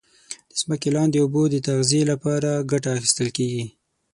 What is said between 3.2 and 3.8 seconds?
کیږي.